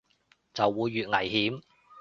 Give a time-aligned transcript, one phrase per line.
[0.55, 1.61] 就會越危險